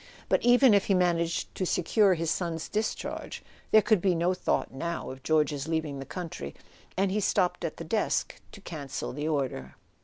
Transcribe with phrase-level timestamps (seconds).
[0.29, 4.73] But even if he managed to secure his son's discharge, there could be no thought,
[4.73, 6.55] now, of George's leaving the country;
[6.97, 9.75] and he stopped at the desk to cancel the order.